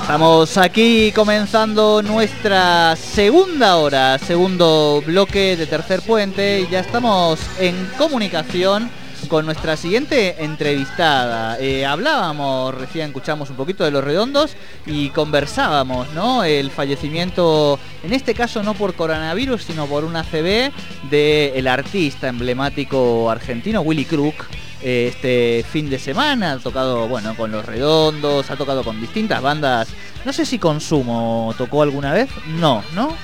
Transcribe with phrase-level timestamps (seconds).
[0.00, 7.74] Estamos aquí comenzando nuestra segunda hora, segundo bloque de tercer puente y ya estamos en
[7.98, 8.90] comunicación
[9.28, 11.58] con nuestra siguiente entrevistada.
[11.60, 16.44] Eh, hablábamos, recién escuchamos un poquito de los redondos y conversábamos, ¿no?
[16.44, 20.72] El fallecimiento, en este caso no por coronavirus, sino por una ACV
[21.10, 24.46] del artista emblemático argentino Willy Crook
[24.82, 26.52] este fin de semana.
[26.52, 29.88] Ha tocado, bueno, con Los Redondos, ha tocado con distintas bandas.
[30.24, 32.28] No sé si Consumo tocó alguna vez.
[32.46, 33.14] No, ¿no?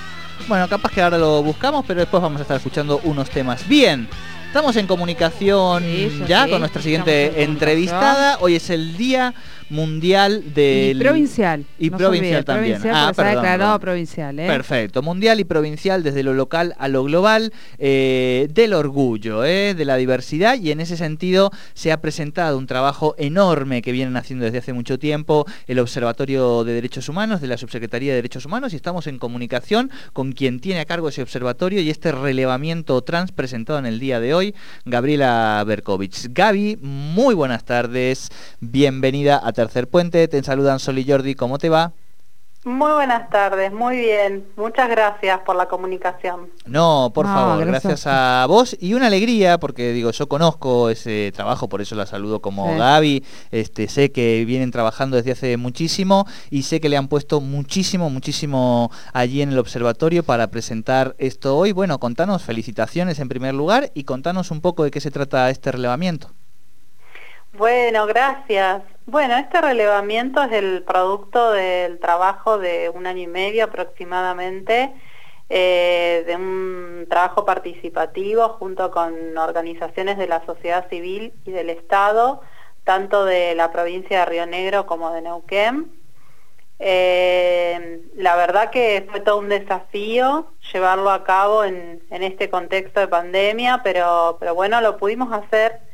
[0.49, 3.67] Bueno, capaz que ahora lo buscamos, pero después vamos a estar escuchando unos temas.
[3.67, 4.09] Bien,
[4.47, 5.85] estamos en comunicación
[6.27, 8.39] ya con nuestra siguiente entrevistada.
[8.41, 9.35] Hoy es el día
[9.75, 10.97] mundial del...
[10.97, 11.65] Y provincial.
[11.79, 12.81] Y provincial también.
[12.93, 14.39] ah, perdón, provincial.
[14.39, 14.47] ¿eh?
[14.47, 15.03] Perfecto.
[15.03, 19.97] Mundial y provincial desde lo local a lo global eh, del orgullo, eh, de la
[19.97, 24.59] diversidad y en ese sentido se ha presentado un trabajo enorme que vienen haciendo desde
[24.59, 28.77] hace mucho tiempo el Observatorio de Derechos Humanos de la Subsecretaría de Derechos Humanos y
[28.77, 33.79] estamos en comunicación con quien tiene a cargo ese observatorio y este relevamiento trans presentado
[33.79, 34.55] en el día de hoy,
[34.85, 36.29] Gabriela Berkovich.
[36.33, 40.29] Gaby, muy buenas tardes, bienvenida a Tercer Puente.
[40.29, 41.95] Te saludan Sol y Jordi, ¿cómo te va?
[42.67, 44.47] Muy buenas tardes, muy bien.
[44.57, 46.51] Muchas gracias por la comunicación.
[46.67, 48.07] No, por favor, gracias.
[48.07, 52.41] a vos y una alegría porque digo, yo conozco ese trabajo, por eso la saludo
[52.41, 53.25] como Gaby.
[53.51, 58.11] Este, sé que vienen trabajando desde hace muchísimo y sé que le han puesto muchísimo,
[58.11, 61.73] muchísimo allí en el observatorio para presentar esto hoy.
[61.73, 65.73] Bueno, contanos felicitaciones en primer lugar y contanos un poco de qué se trata este
[65.73, 66.33] relevamiento.
[67.57, 68.83] Bueno, gracias.
[69.07, 74.93] Bueno, este relevamiento es el producto del trabajo de un año y medio aproximadamente,
[75.49, 82.41] eh, de un trabajo participativo junto con organizaciones de la sociedad civil y del Estado,
[82.83, 85.93] tanto de la provincia de Río Negro como de Neuquén.
[86.81, 93.07] Eh, la verdad que fue todo un desafío llevarlo a cabo en, este contexto de
[93.07, 95.94] pandemia, pero, pero bueno, lo pudimos hacer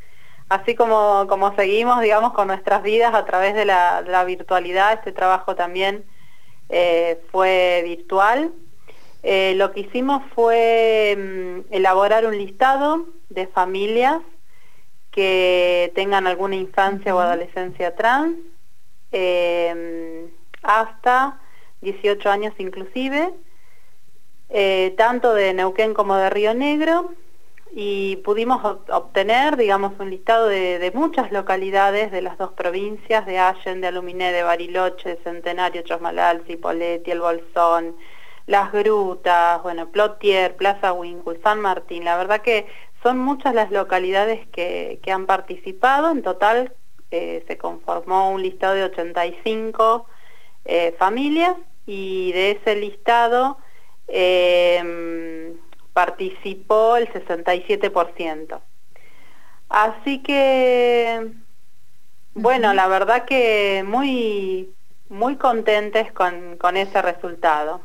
[0.51, 5.55] así como, como seguimos, digamos, con nuestras vidas a través de la, virtualidad, este trabajo
[5.55, 6.05] también
[6.69, 8.53] eh, fue virtual.
[9.23, 14.21] Eh, lo que hicimos fue mm, elaborar un listado de familias
[15.13, 18.37] que tengan alguna infancia o adolescencia trans,
[19.13, 20.29] eh,
[20.63, 21.41] hasta
[21.81, 23.33] 18 años inclusive,
[24.97, 27.13] tanto de Neuquén como de Río Negro,
[27.73, 33.81] y pudimos obtener, digamos, un listado de, muchas localidades de las dos provincias, de Allen,
[33.81, 37.97] de Aluminé, de Bariloche, Centenario, Chosmalal, Cipolletti, El Bolsón,
[38.47, 42.05] Las Grutas, bueno, Plotier, Plaza Winkle, San Martín.
[42.05, 42.67] La verdad que
[43.05, 46.11] son muchas las localidades que, han participado.
[46.11, 46.75] En total
[47.13, 50.07] eh, se conformó un listado de 85
[50.65, 51.55] eh, familias
[51.87, 53.59] y de ese listado...
[54.09, 55.40] Eh,
[56.01, 58.59] participó el 67%.
[59.69, 61.31] Así que,
[62.33, 64.71] bueno, la verdad que muy,
[65.11, 67.83] muy contentes con, con ese resultado.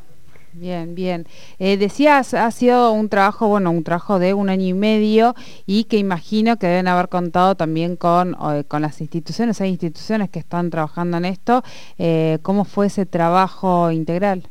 [0.54, 1.26] Bien, bien.
[1.58, 5.34] Eh, decías, ha sido un trabajo, bueno, un trabajo de un año y medio
[5.66, 8.34] y que imagino que deben haber contado también con,
[8.66, 11.62] con las instituciones, hay instituciones que están trabajando en esto.
[11.98, 14.48] Eh, ¿Cómo fue ese trabajo integral?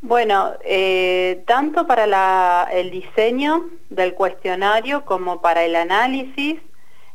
[0.00, 6.60] Bueno, eh, tanto para el diseño del cuestionario como para el análisis,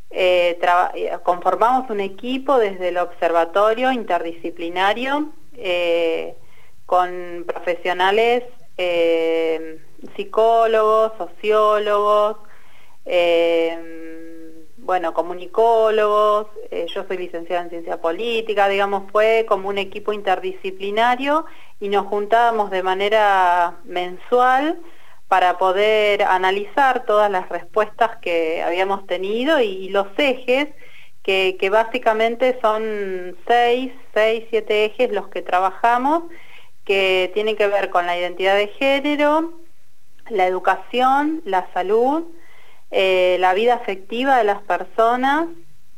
[0.10, 0.60] eh,
[0.94, 5.32] eh, conformamos un equipo desde el observatorio interdisciplinario
[6.86, 8.44] con profesionales,
[10.18, 12.38] psicólogos, sociólogos,
[14.78, 16.48] bueno, comunicólogos,
[16.94, 21.46] yo soy licenciada en ciencia política, digamos, fue como un equipo interdisciplinario
[21.80, 24.80] y nos juntábamos de manera mensual
[25.28, 30.70] para poder analizar todas las respuestas que habíamos tenido y, los ejes,
[31.24, 36.24] que, básicamente son seis, seis, siete ejes los que trabajamos,
[36.86, 39.54] que tienen que ver con la identidad de género,
[40.30, 42.26] la educación, la salud,
[42.92, 45.48] eh, la vida afectiva de las personas,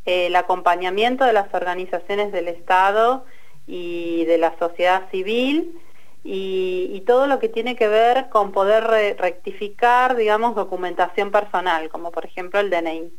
[0.06, 3.26] el acompañamiento de las organizaciones del Estado
[3.68, 5.80] y de la sociedad civil
[6.24, 8.84] y, todo lo que tiene que ver con poder
[9.20, 13.12] rectificar, digamos, documentación personal, como por ejemplo el DNI.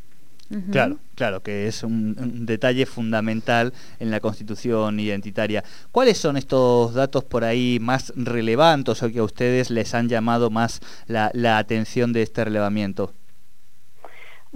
[0.72, 5.62] Claro, claro, que es un, detalle fundamental en la constitución identitaria.
[5.92, 10.50] ¿Cuáles son estos datos por ahí más relevantes o que a ustedes les han llamado
[10.50, 13.12] más la atención de este relevamiento?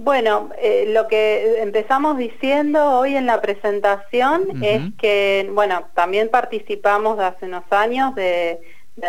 [0.03, 7.19] Bueno, eh, lo que empezamos diciendo hoy en la presentación es que, bueno, también participamos
[7.19, 8.57] de hace unos años del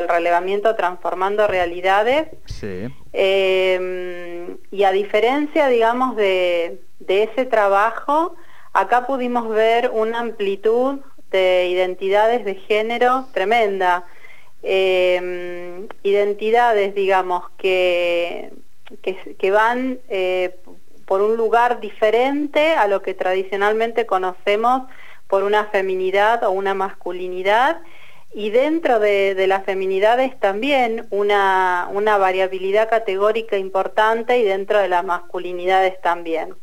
[0.07, 2.29] relevamiento Transformando Realidades.
[3.15, 8.37] Em, y a diferencia, digamos, de, ese trabajo,
[8.75, 11.01] acá pudimos ver una amplitud
[11.31, 14.05] de identidades de género tremenda.
[14.63, 18.53] Em, identidades, digamos, que,
[19.01, 20.57] que, van eh,
[21.13, 24.85] por un lugar diferente a lo que tradicionalmente conocemos
[25.27, 27.83] por una feminidad o una masculinidad
[28.33, 31.87] y dentro de, las feminidades también una,
[32.19, 36.55] variabilidad categórica importante y dentro de las masculinidades también.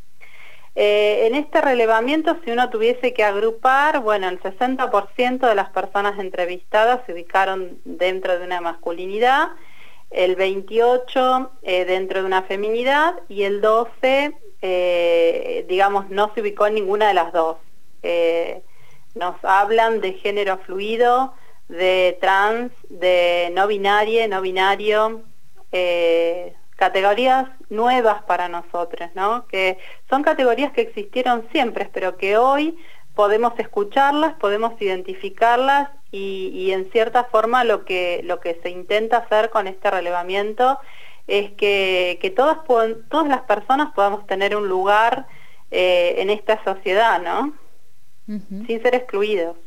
[0.74, 6.18] Eh, en este relevamiento, si uno tuviese que agrupar, bueno, el 60% de las personas
[6.18, 9.50] entrevistadas se ubicaron dentro de una masculinidad,
[10.12, 16.68] el 28 eh, dentro de una feminidad y el 12, eh, digamos, no se ubicó
[16.68, 17.58] en ninguna de las dos.
[18.02, 18.62] Eh,
[19.16, 21.34] nos hablan de género fluido,
[21.68, 25.24] de trans, de no binario, no binario,
[26.76, 29.46] categorías nuevas para nosotros, ¿no?
[29.48, 29.78] Que
[30.10, 32.78] son categorías que existieron siempre, pero que hoy
[33.20, 39.50] podemos escucharlas, podemos identificarlas y, en cierta forma lo que, lo que se intenta hacer
[39.50, 40.80] con este relevamiento
[41.28, 42.60] es que, todas,
[43.10, 45.28] todas las personas podamos tener un lugar
[45.70, 47.52] eh, en esta sociedad, ¿no?
[48.26, 49.58] Sin ser excluidos.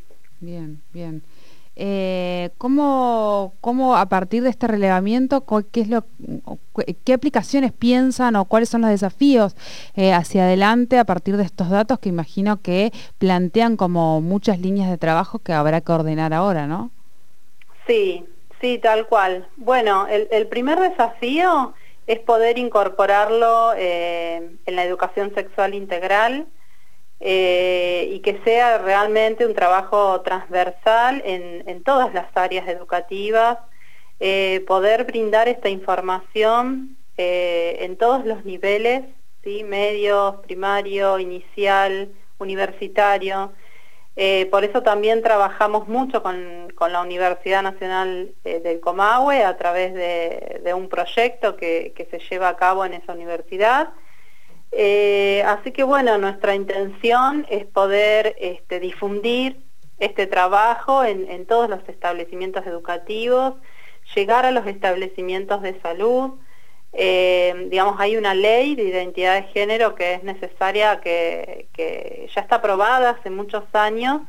[0.40, 1.22] Bien, bien.
[1.74, 6.04] Eh, ¿cómo, ¿cómo, a partir de este relevamiento, qué, es lo,
[7.04, 9.56] qué aplicaciones piensan o cuáles son los desafíos
[9.96, 14.90] eh, hacia adelante a partir de estos datos que imagino que plantean como muchas líneas
[14.90, 16.90] de trabajo que habrá que ordenar ahora, ¿no?
[17.86, 18.26] Sí,
[18.60, 19.48] sí, tal cual.
[19.56, 21.72] Bueno, el, primer desafío
[22.06, 26.46] es poder incorporarlo eh, en la educación sexual integral,
[27.24, 33.58] eh, y que sea realmente un trabajo transversal en, todas las áreas educativas,
[34.18, 39.04] eh, poder brindar esta información eh, en todos los niveles,
[39.44, 39.62] ¿sí?
[39.62, 43.52] medios, primario, inicial, universitario.
[44.50, 50.88] por eso también trabajamos mucho con, la Universidad Nacional del Comahue a través de, un
[50.88, 53.90] proyecto que se lleva a cabo en esa universidad
[54.72, 59.60] eh, así que bueno, nuestra intención es poder este, difundir
[59.98, 63.54] este trabajo en, todos los establecimientos educativos,
[64.16, 66.32] llegar a los establecimientos de salud.
[66.94, 71.68] Eh, digamos, hay una ley de identidad de género que es necesaria, que,
[72.34, 74.22] ya está aprobada hace muchos años,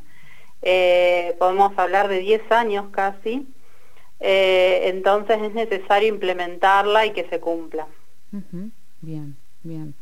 [0.62, 3.46] eh, podemos hablar de 10 años casi,
[4.20, 7.86] entonces es necesario implementarla y que se cumpla.
[9.02, 9.94] Bien, bien.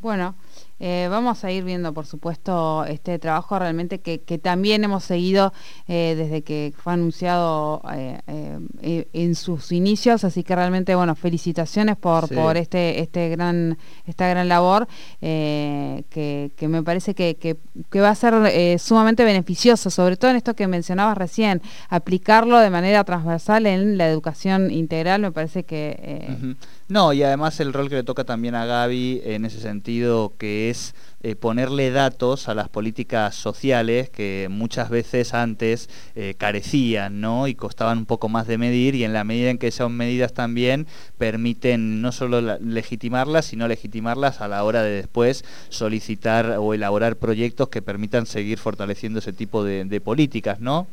[0.00, 0.36] Bueno,
[0.78, 5.52] eh, vamos a ir viendo, por supuesto, este trabajo realmente que, también hemos seguido
[5.88, 12.32] eh, desde que fue anunciado eh, en sus inicios, así que realmente, bueno, felicitaciones por,
[12.32, 14.86] por este, este gran, esta gran labor
[15.18, 17.56] que, me parece que,
[17.96, 23.02] va a ser sumamente beneficioso, sobre todo en esto que mencionabas recién, aplicarlo de manera
[23.02, 26.56] transversal en la educación integral, me parece que...
[26.88, 30.70] No, y además el rol que le toca también a Gaby en ese sentido, que
[30.70, 37.46] es eh, ponerle datos a las políticas sociales que muchas veces antes eh, carecían, ¿no?
[37.46, 40.32] Y costaban un poco más de medir y en la medida en que son medidas
[40.32, 40.86] también
[41.18, 47.68] permiten no solo legitimarlas, sino legitimarlas a la hora de después solicitar o elaborar proyectos
[47.68, 50.86] que permitan seguir fortaleciendo ese tipo de, de políticas, ¿no?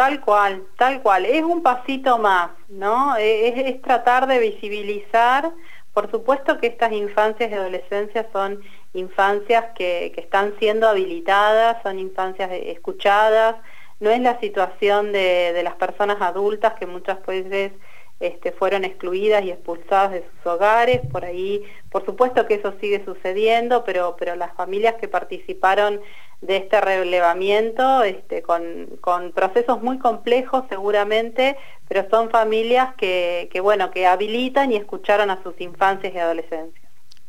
[0.00, 1.26] Tal cual, tal cual.
[1.26, 3.16] Es un pasito más, ¿no?
[3.18, 5.52] Es, tratar de visibilizar,
[5.92, 8.62] por supuesto que estas infancias y adolescencias son
[8.94, 13.56] infancias que, están siendo habilitadas, son infancias escuchadas,
[14.00, 17.72] no es la situación de, de las personas adultas que muchas veces
[18.20, 23.02] este, fueron excluidas y expulsadas de sus hogares, por ahí, por supuesto que eso sigue
[23.04, 26.00] sucediendo, pero, pero las familias que participaron
[26.42, 31.56] de este relevamiento, este, con, procesos muy complejos seguramente,
[31.88, 36.79] pero son familias que, que, bueno, que habilitan y escucharon a sus infancias y adolescencias.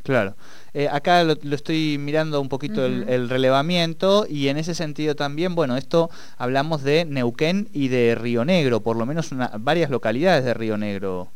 [0.03, 0.35] Claro.
[0.73, 5.77] Eh, acá lo, estoy mirando un poquito el, relevamiento y en ese sentido también, bueno,
[5.77, 9.29] esto hablamos de Neuquén y de Río Negro, por lo menos
[9.59, 11.27] varias localidades de Río Negro.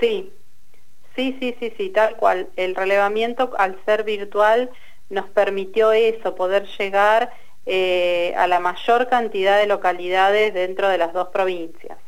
[0.00, 0.32] Sí,
[1.14, 2.48] sí, sí, sí, sí, tal cual.
[2.56, 4.70] El relevamiento al ser virtual
[5.10, 7.30] nos permitió eso, poder llegar
[7.66, 11.98] eh, a la mayor cantidad de localidades dentro de las dos provincias.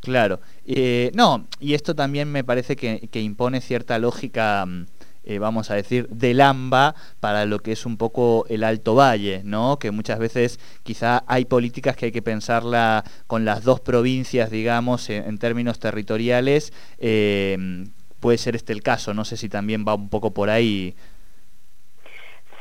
[0.00, 0.40] Claro.
[0.66, 4.86] Eh, no, y esto también me parece que, que impone cierta lógica mm,
[5.26, 9.42] eh, vamos a decir, del AMBA para lo que es un poco el Alto Valle,
[9.44, 9.78] ¿no?
[9.78, 15.10] Que muchas veces quizá hay políticas que hay que pensarla con las dos provincias, digamos,
[15.10, 16.72] en, términos territoriales.
[16.98, 17.86] Eh,
[18.20, 20.94] puede ser este el caso, no sé si también va un poco por ahí.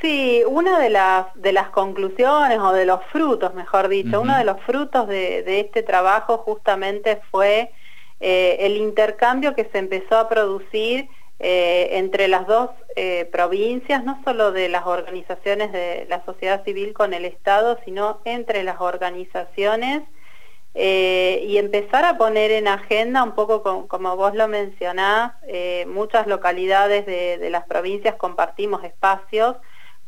[0.01, 4.43] Sí, una de las, de las conclusiones o de los frutos, mejor dicho, uno de
[4.43, 7.71] los frutos de, este trabajo justamente fue
[8.19, 11.07] eh, el intercambio que se empezó a producir
[11.39, 16.93] eh, entre las dos eh, provincias, no solo de las organizaciones de la sociedad civil
[16.93, 20.03] con el Estado, sino entre las organizaciones
[20.77, 25.31] y empezar a poner en agenda un poco como vos lo mencionás,
[25.87, 29.55] muchas localidades de las provincias compartimos espacios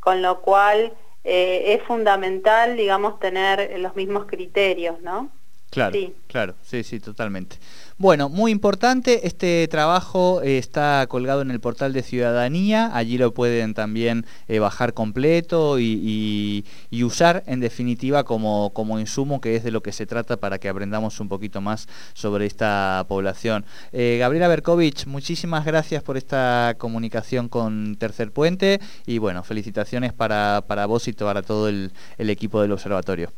[0.08, 0.94] con lo cual
[1.30, 5.30] eh, es fundamental, digamos, tener los mismos criterios, ¿no?
[5.70, 7.58] Claro, claro, sí, sí, totalmente.
[8.00, 13.34] Bueno, muy importante, este trabajo eh, está colgado en el portal de Ciudadanía, allí lo
[13.34, 16.64] pueden también eh, bajar completo y,
[17.04, 20.70] usar en definitiva como, como insumo, que es de lo que se trata para que
[20.70, 23.66] aprendamos un poquito más sobre esta población.
[23.92, 30.64] Eh, Gabriela Berkovich, muchísimas gracias por esta comunicación con Tercer Puente y bueno, felicitaciones para,
[30.68, 33.32] para vos y para todo el equipo del observatorio.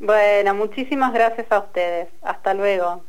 [0.00, 2.08] Bueno, muchísimas gracias a ustedes.
[2.22, 3.04] Hasta luego.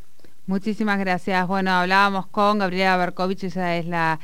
[0.45, 1.47] Muchísimas gracias.
[1.47, 4.19] Bueno, hablábamos con Gabriela Berkovich, ella es la,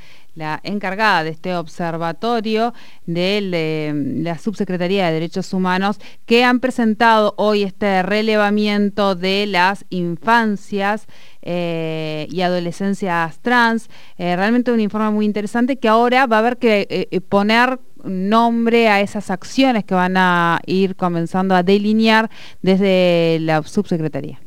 [0.63, 2.73] encargada de este observatorio
[3.05, 11.07] de, la Subsecretaría de Derechos Humanos, que han presentado hoy este relevamiento de las infancias
[11.41, 13.89] eh, y adolescencias trans.
[14.17, 18.89] Eh, realmente un informe muy interesante que ahora va a haber que eh, poner nombre
[18.89, 22.29] a esas acciones que van a ir comenzando a delinear
[22.61, 24.39] desde la subsecretaría.